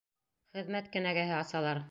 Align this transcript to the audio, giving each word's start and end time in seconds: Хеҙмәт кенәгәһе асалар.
Хеҙмәт 0.55 0.89
кенәгәһе 0.97 1.39
асалар. 1.43 1.79